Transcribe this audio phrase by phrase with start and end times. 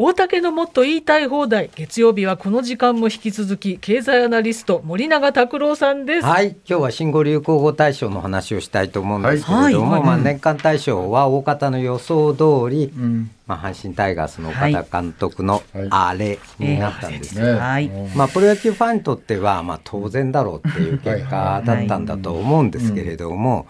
[0.00, 1.70] 大竹のもっと言いたい放題。
[1.74, 6.24] 月曜日はこの時間も引き続き経済アナリスト森永卓郎さんです。
[6.24, 6.50] はい。
[6.50, 10.00] 今日は新語・流行語大賞の話をしたいと思うんですけれども、はい。
[10.02, 23.66] はい、まあ、年間大賞は大方の予想通り、うん、まあ、阪神タイガースの岡田監督のあれになったんです、はい、まあ、プロ野球ファンにとっては、まあ、当然だろうっていう結果だったんだと思うんですけれども、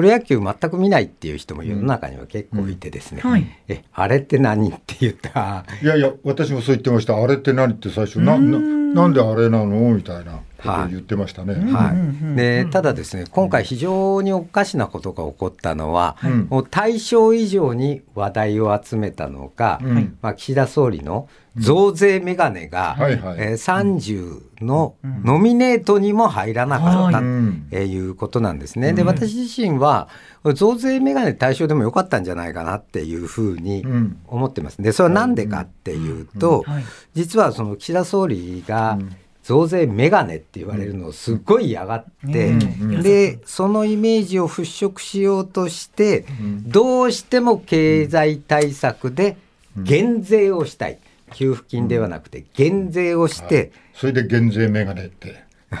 [0.00, 3.30] プロ野球全く見ないっていう人も世の中には結構いてですね、うん。
[3.32, 7.22] はい、えあれって何って言ったいやいや私もそう言ってました。
[7.22, 11.54] あれって何って最初なななんであれなのみたいなことを言ってましたね。
[11.72, 11.92] は
[12.32, 27.24] い、でただですね今回非常におかしなことが起こったのは、うん、もう対象以上に話題を集めたのが、うん、まあ、岸田総理の増税メガネが、うん、えー、30のノミネートにも入らなかったと、
[27.72, 28.92] えいうことなんですね。
[28.92, 30.08] で私自身は
[30.54, 33.84] 増税メガネ対象でもよかったんじゃないかなっていうふうに
[34.28, 34.80] 思ってます。
[34.80, 36.64] でそれは何でかっていうと、
[37.14, 38.98] 実はその岸田総理が、
[39.50, 42.54] 増税メガネって言われるのをすっごい嫌がって、
[43.02, 46.24] でそのイメージを払拭しようとして、
[46.66, 49.36] どうしても経済対策で
[49.76, 51.00] 減税をしたい。
[51.32, 55.44] 給付金ではなくて減税をして、はい、それで減税メガネって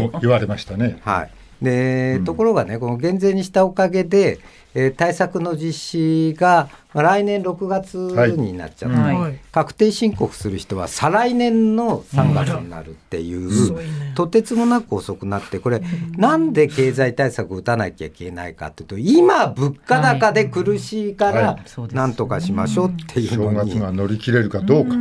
[0.00, 0.98] もう言われましたね。
[1.02, 1.30] はい
[1.62, 4.38] で、ところがねこの減税にしたおかげで、
[4.74, 7.96] えー、対策の実施が来年6月
[8.36, 15.82] になっちゃって、はい、確定申告する人は再来年の3月になるっていう、うん、とてつもなく遅くなってこれ、
[16.16, 21.58] なんで経済対策打たなきゃいけないかっていうと今物価高で苦しいから
[21.92, 24.94] なんとかしましょうっていうのに、正月が乗り切れるかどうか。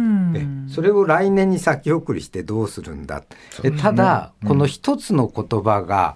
[0.78, 3.23] それを来年に先送りしてどうするんだ、
[3.64, 6.14] ね、ただ、この一つの言葉が、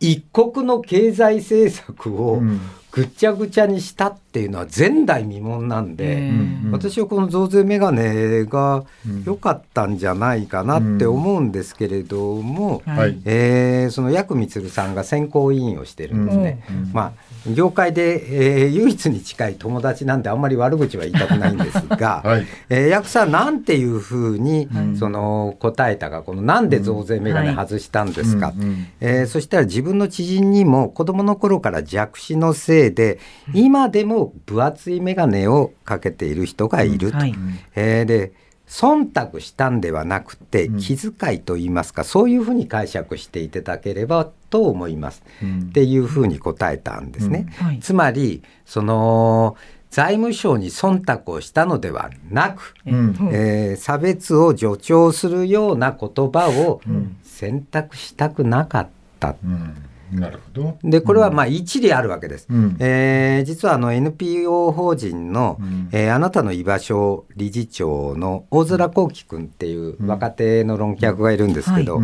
[0.00, 2.42] 一国の経済政策を
[2.90, 6.28] ぐちゃぐちゃにしたっていうのは前代未聞なんで、
[6.72, 8.82] 私はこの増税メガネが
[9.24, 13.22] 良かったんじゃないかなって思うんですけれども、うん。
[13.26, 16.64] えー、その薬光さんが選考委員をしてるんですね。
[16.92, 22.46] まあ業界で、えー、唯一に近い友達なんであんまり悪口は言いたくないんですが、 はい。
[22.68, 24.68] えー、役さんなんていうふうに、
[24.98, 33.18] その答えたかこのなんで増税メガネ外したんですか、うんはい、えー、そしたら自分の知人にも子供の頃から弱視のせいで
[33.54, 37.18] 今でも分厚いメガネをかけている人がいると。
[37.18, 37.34] はい、
[37.74, 38.32] えー、で
[38.70, 47.46] 忖度したんではなくて気遣いと言いますか、うん、そういうふうに解釈していただければと思います、うん、っていうふうに答えたんですね。
[47.60, 47.66] うん。
[47.66, 49.56] はい、つまりその
[49.90, 56.80] 財務省に忖度をしたのではなく、うん、えー、差別を助長するような言葉を
[57.24, 58.88] 選択したくなかっ
[59.18, 59.34] た。
[59.44, 60.78] うんなるほど。
[60.82, 62.46] でこれはまあ一理あるわけです。
[62.50, 72.00] うん、えー、実はあの NPO 法人の、うん、えー、あなたの居場所理事長の大空幸輝君っていう若手の論客がいるんですけど、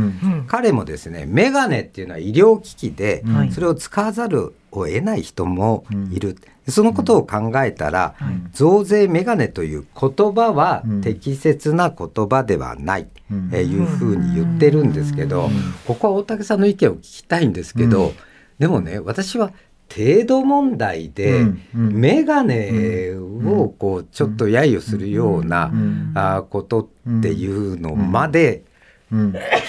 [0.46, 6.36] 彼もですねメガネっていうのは医療機器で、それを使わざるを得ない人もいる。
[6.68, 8.14] そのことを考えたら、
[8.52, 13.06] 増税メガネという言葉は適切な言葉ではない、
[13.52, 15.48] えいうふうに言ってるんですけど、
[15.86, 18.12] ここは大竹さんの意見を聞きたいんですけど、
[18.58, 19.52] でもね私は
[19.94, 23.12] 程度問題で、眼鏡
[23.48, 25.72] をこうちょっと揶揄するような、
[26.14, 28.64] あことっていうのまで、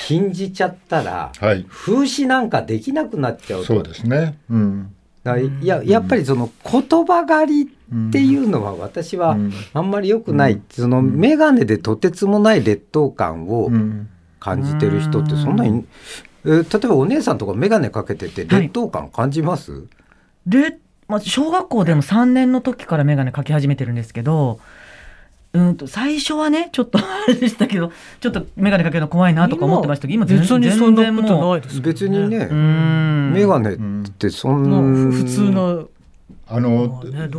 [0.07, 1.31] 禁じちゃったら、
[1.69, 3.65] 風刺なんかできなくなっちゃうと。
[3.67, 4.93] そうですね、うん
[5.35, 7.71] いややっぱりその言葉狩り
[8.09, 9.37] っていうのは私は
[9.73, 13.69] あんまり良くない、その眼鏡でとてつもない劣等感を
[14.39, 15.85] 感じてる人ってそんなに、
[16.45, 19.87] えー、例えばお姉さんとか眼鏡かけてて劣等感感じます、はい、
[20.47, 24.59] で、まあ、小学校でも3年の時から眼鏡かけ始めてるんですけど
[25.53, 33.75] うんと最初はねちょっと あれでしたけどちょっと眼鏡かけるの怖いなとか思ってましたけど今全然そんなことないです、ね、別にね眼鏡
[34.05, 35.87] ってそんな普通の
[36.49, 37.29] あの、ね、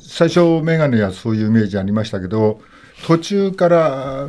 [0.00, 2.60] 最初眼鏡はそういうイメージありましたけど
[3.06, 4.28] 途中から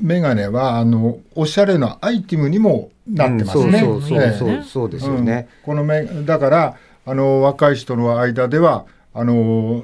[0.00, 3.80] 眼鏡はあのおしゃれなアイテムにもなってますね。
[3.80, 5.48] そうそうそうそうですよね。
[5.64, 9.82] この目だからあの若い人の間ではあの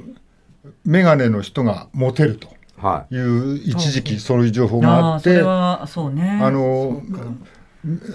[0.85, 2.58] 眼鏡の人がモテると。
[3.11, 3.17] い。
[3.17, 5.41] う、一時期そういう情報があって、
[6.41, 7.03] あの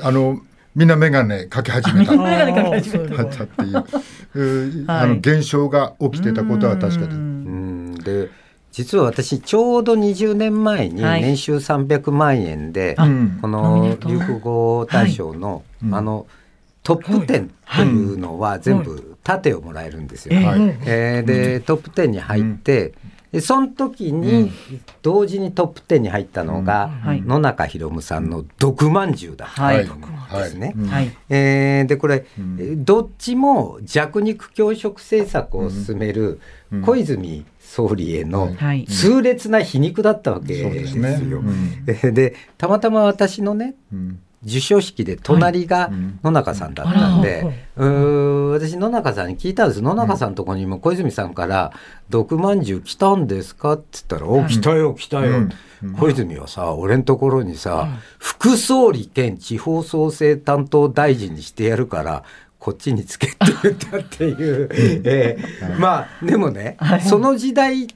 [0.01, 0.39] あの
[0.75, 2.11] みんな眼鏡かけ始めた。
[2.13, 3.43] 眼鏡かけ始めた。
[3.43, 7.07] っていう、 あの現象が起きてたことは確か
[8.03, 8.23] で。
[8.25, 8.29] で
[8.71, 15.61] 実は私ちょうど20年前に年収300万円で、この流行語大賞の、
[15.91, 16.25] あの
[16.81, 20.33] トップ10というのは全部盾をもらえるんですよ。
[20.35, 22.93] えー、でトップ10に入って、
[23.41, 24.51] その時に
[25.01, 26.91] 同時にトップ10に入ったのが、
[27.25, 30.73] 野中宏さんの「毒まんじゅう」だったんですね。
[31.29, 32.25] えでこれ、
[32.77, 36.39] どっちも弱肉強食政策を進める
[36.83, 38.55] 小泉総理への
[38.87, 41.41] 痛烈な皮肉だったわけですよ。
[42.11, 43.75] でたまたま私のね、
[44.45, 45.91] 授賞式で隣が
[46.23, 47.43] 野中さんだったんで、
[47.75, 47.89] はい、
[48.51, 49.81] 私野中さんに聞いたんです。
[49.81, 51.71] 野中さんのとこにも小泉さんから
[52.09, 55.47] 「毒まんじゅう来たんですか?」って言ったら「お来たよ来たよ」
[55.99, 62.23] 小泉はさ俺のところにさ、副総理兼地方創生担当大臣にしてやるから
[62.57, 64.69] こっちにつけって言ったっていう、
[65.03, 67.95] えー、まあでもね、その時代って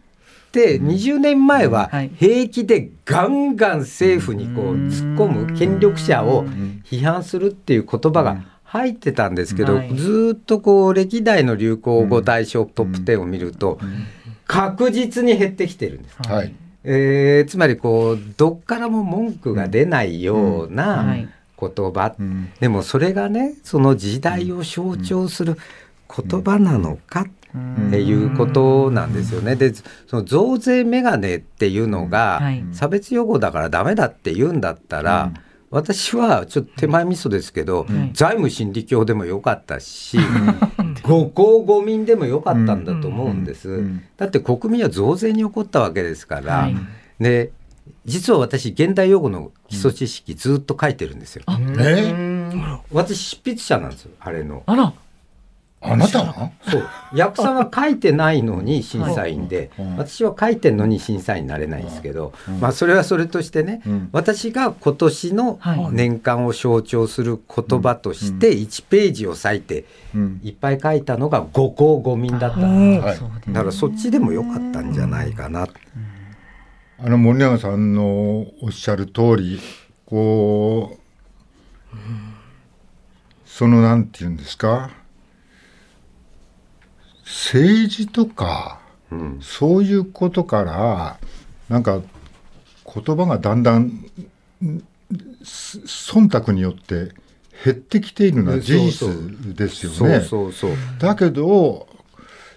[0.80, 6.46] 20年前は平気でガンガン政府にこう突っ込む権力者を
[6.84, 13.80] 批判するっていう言葉が入ってたんですけど、ずっとこう歴代の流行語大賞トップ10を見ると
[14.46, 16.18] 確実に減ってきてるんです。
[16.28, 16.54] はい。
[16.84, 21.18] えー、つまりこうどっからも文句が出ないような
[21.60, 22.16] 言葉、
[22.60, 25.58] でもそれがねその時代を象徴する
[26.08, 29.56] 言葉なのかっっていうことなんですよね。
[29.56, 29.74] で
[30.08, 32.42] その増税メガネっていうのが
[32.72, 35.32] 差別用語だからダメだって言うんだったら、
[35.70, 40.18] 私はちょっと手前味噌ですけど、財務心理教でもよかったし、
[41.04, 43.84] 五公五民でもよかったんだと思うんです。
[44.18, 46.70] だって国民は増税に起こったわけですから、
[47.20, 47.52] で
[48.06, 51.44] 実は私現代用語の基礎知識ずっと書いてるんですよ。
[51.80, 52.14] え
[52.92, 54.64] 私執筆者なんですよあれの。
[54.66, 54.94] あら
[55.92, 56.52] あなたは？
[56.70, 56.90] そう。
[57.14, 65.60] 役さんは書いてないのに審査員で、はい、私は書いてんのに審査員になれないんですけど、うん、まあそれはそれとしてね、うん、私が今年の
[65.92, 69.86] 年間を象徴する言葉として1ページを割いて
[70.44, 75.68] いっぱい書いたのが五公五民だった、うん、だからそっちでもよかったんじゃないかな。
[77.00, 79.60] あの森永さんのおっしゃる通り
[80.06, 80.98] こ
[81.94, 81.98] う、
[83.46, 84.90] そのなんて言うんですか？
[87.28, 88.80] 政治とか、
[89.12, 91.20] うん、そういうことから
[91.68, 92.02] なんか
[92.86, 94.06] 言葉がだんだん
[95.44, 97.12] 忖度によって
[97.66, 100.22] 減ってきているのは事実ですよね。
[101.00, 101.88] だけど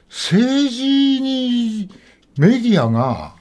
[0.08, 1.90] 政治に
[2.38, 3.34] メディアが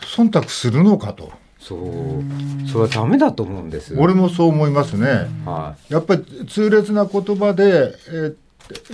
[0.00, 1.30] 忖度するのかと。
[1.60, 2.68] そう。
[2.68, 8.36] それはダメだと思うんです俺もそう思いますね、はい、やっぱり痛烈な言葉で、えー、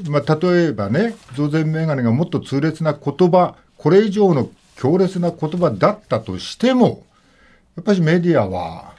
[0.09, 7.05] まあ、例えばね増税メガネがもっと痛烈な言葉これ以上の強烈な言葉だったとしても
[7.77, 8.93] やっぱりメディアは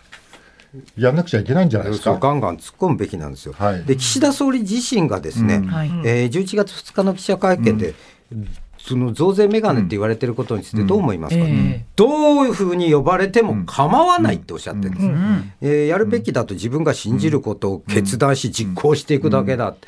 [0.97, 2.17] やんなくちゃいけないんじゃないですか？
[2.19, 3.53] ガンガン突っ込むべきなんですよ。
[3.57, 5.67] はい、で岸田総理自身がですね、うん、
[6.05, 7.95] えー、11月2日の記者会見で、
[8.31, 8.47] うん、
[8.77, 11.51] その増税メガネって言われてることについてどう思いますか、うん。
[11.51, 19.87] えー、どういうふうに呼ばれても構わないっておっしゃってるんです、うん、えー、やるべきだと自分が信じることを決断し実行していくだけだって。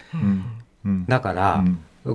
[1.08, 1.64] だから、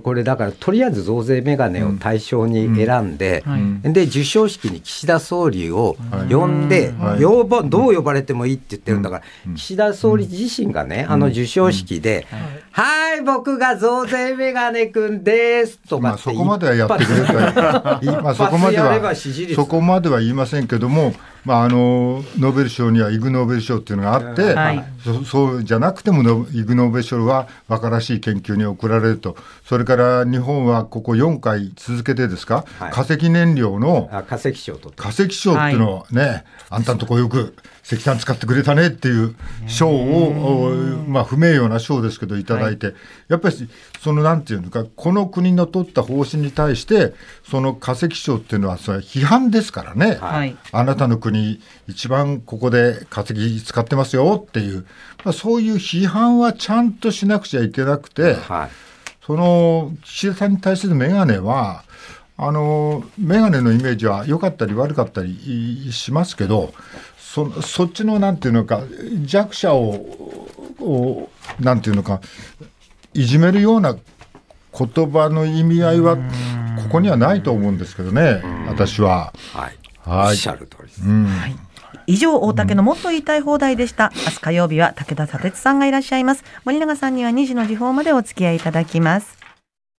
[0.02, 3.44] これだからとりあえず増税メガネを対象に選んで、
[3.82, 5.96] で授賞式に岸田総理を
[6.28, 12.26] 呼んで、呼ばどう呼ばれてもいいって言ってるんだから、岸田総理自身がね、あの授賞式で、
[12.72, 13.20] はい。
[13.22, 19.14] 僕が増税メガネくんですとかそこまではやってくれた まあそこまでは
[19.54, 21.14] そこまでは言いませんけども
[21.46, 26.22] まあ、あのノーベル賞にはイグ・ノーベル賞っていうのがあって、はい、そそうじゃなくても
[26.52, 29.36] イグ・ノーベル賞は馬鹿らしい研究に贈られると。
[29.64, 39.36] それから日本はここ4回続けてですか、はい、化石燃料の化石賞と化石賞っていうのはね、はい、あんたんとこよく石炭使ってくれたねっていう
[39.68, 40.74] 賞を、
[41.06, 42.94] まあ、不名誉な賞ですけどいただいて、
[43.28, 43.68] やっぱり
[44.00, 47.14] そのなんていうのかこの国の取った方針に対して
[47.48, 54.86] その化石賞っていうのはそれ批判ですからね、あなたの国に一番ここで化石使ってますよっていう、
[55.24, 58.70] まあ、そういう批判はちゃんとしなくちゃいけなくて、はい、
[59.24, 61.84] その岸田さんに対する眼鏡は
[62.36, 66.72] あの眼鏡のイメージは良かったり悪かったりしますけど
[67.18, 68.82] そそっちのなんていうのか
[69.24, 70.46] 弱者を
[70.80, 72.20] をなんていうのか
[73.14, 76.22] いじめるような言葉の意味合いはこ
[76.90, 79.32] こにはないと思うんですけどね私は。
[79.52, 79.85] はいはい。
[80.06, 81.02] おっしゃる通りです。
[81.02, 81.56] はい。
[82.06, 84.12] 以上、大竹のもっと言いたい放題でした。
[84.14, 86.44] 明日火曜日は武田砂鉄さんがいらっしゃいます。
[86.64, 89.45] 森永さんには2時の時報までお付き合いいただきます。